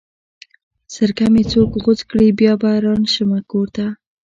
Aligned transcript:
سر 0.93 1.09
که 1.17 1.25
مې 1.33 1.43
څوک 1.51 1.71
غوڅ 1.83 1.99
کړې 2.09 2.27
بيا 2.39 2.53
به 2.61 2.71
رانشمه 2.85 3.39
کور 3.51 3.67
ته 3.75 3.85